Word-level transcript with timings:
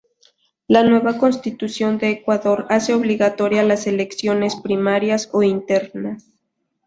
La 0.67 0.81
nueva 0.83 1.19
constitución 1.19 1.99
de 1.99 2.09
Ecuador 2.09 2.65
hace 2.71 2.95
obligatoria 2.95 3.61
las 3.61 3.85
elecciones 3.85 4.55
primarias 4.55 5.29
o 5.31 5.43
internas. 5.43 6.25